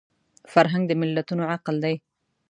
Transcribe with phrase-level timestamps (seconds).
[0.53, 1.95] فرهنګ د ملتونو عقل دی